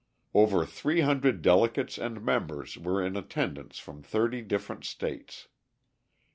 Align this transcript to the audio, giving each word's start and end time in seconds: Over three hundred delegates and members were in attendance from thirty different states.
Over 0.33 0.65
three 0.65 1.01
hundred 1.01 1.43
delegates 1.43 1.99
and 1.99 2.25
members 2.25 2.75
were 2.75 3.05
in 3.05 3.15
attendance 3.15 3.77
from 3.77 4.01
thirty 4.01 4.41
different 4.41 4.83
states. 4.83 5.47